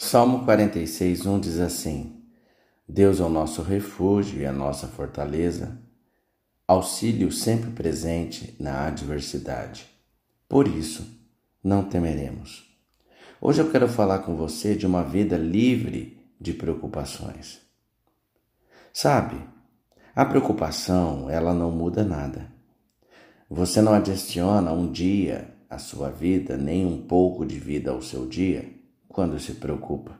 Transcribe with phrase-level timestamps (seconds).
[0.00, 2.22] Salmo 46, 1 diz assim:
[2.88, 5.76] Deus é o nosso refúgio e a nossa fortaleza,
[6.68, 9.88] auxílio sempre presente na adversidade.
[10.48, 11.04] Por isso,
[11.62, 12.64] não temeremos.
[13.40, 17.58] Hoje eu quero falar com você de uma vida livre de preocupações.
[18.92, 19.36] Sabe,
[20.14, 22.52] a preocupação, ela não muda nada.
[23.50, 28.24] Você não adiciona um dia à sua vida, nem um pouco de vida ao seu
[28.24, 28.77] dia
[29.18, 30.12] quando se preocupa.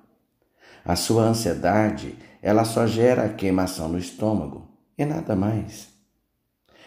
[0.85, 4.67] A sua ansiedade, ela só gera queimação no estômago
[4.99, 5.87] e nada mais.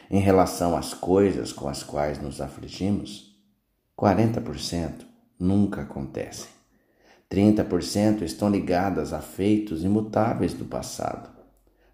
[0.10, 3.34] Em relação às coisas com as quais nos afligimos,
[3.98, 5.06] 40%
[5.40, 6.50] nunca acontecem.
[7.32, 11.30] 30% estão ligadas a feitos imutáveis do passado.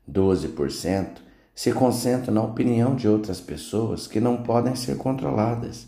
[0.10, 1.20] 12%
[1.54, 5.88] se concentram na opinião de outras pessoas que não podem ser controladas.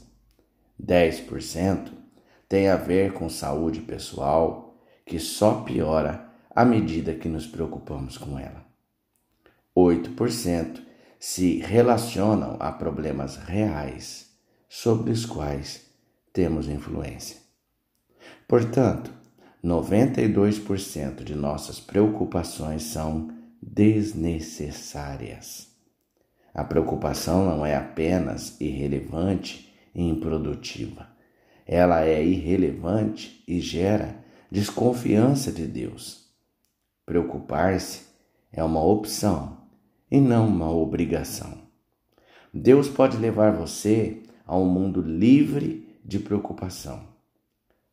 [0.79, 1.97] 10%
[2.49, 8.39] tem a ver com saúde pessoal, que só piora à medida que nos preocupamos com
[8.39, 8.65] ela.
[9.77, 10.81] 8%
[11.19, 14.31] se relacionam a problemas reais
[14.67, 15.85] sobre os quais
[16.33, 17.37] temos influência.
[18.47, 19.13] Portanto,
[19.63, 23.29] 92% de nossas preocupações são
[23.61, 25.67] desnecessárias.
[26.51, 31.18] A preocupação não é apenas irrelevante e improdutiva
[31.71, 36.27] ela é irrelevante e gera desconfiança de Deus.
[37.05, 38.07] Preocupar-se
[38.51, 39.55] é uma opção
[40.09, 41.59] e não uma obrigação.
[42.51, 47.03] Deus pode levar você a um mundo livre de preocupação.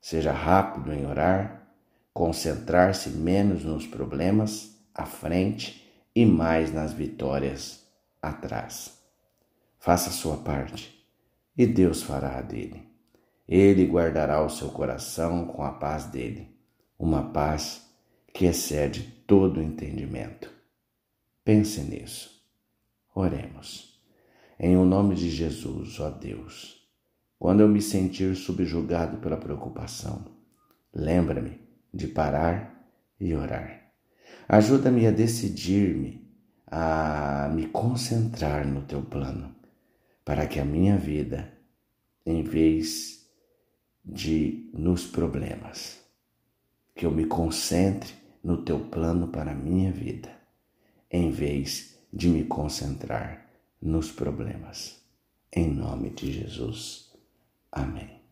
[0.00, 1.68] Seja rápido em orar,
[2.14, 7.86] concentrar-se menos nos problemas à frente e mais nas vitórias
[8.22, 8.98] atrás.
[9.78, 10.98] Faça a sua parte
[11.58, 12.95] e Deus fará a dele.
[13.48, 16.56] Ele guardará o seu coração com a paz dele,
[16.98, 17.88] uma paz
[18.34, 20.50] que excede todo entendimento.
[21.44, 22.44] Pense nisso.
[23.14, 24.00] Oremos.
[24.58, 26.86] Em o nome de Jesus, ó Deus,
[27.38, 30.24] quando eu me sentir subjugado pela preocupação,
[30.92, 31.60] lembra-me
[31.92, 32.90] de parar
[33.20, 33.92] e orar.
[34.48, 36.28] Ajuda-me a decidir-me,
[36.66, 39.54] a me concentrar no teu plano,
[40.24, 41.52] para que a minha vida,
[42.24, 43.25] em vez
[44.06, 46.00] de nos problemas.
[46.94, 50.30] Que eu me concentre no teu plano para a minha vida,
[51.10, 53.50] em vez de me concentrar
[53.82, 55.02] nos problemas.
[55.52, 57.12] Em nome de Jesus.
[57.72, 58.25] Amém.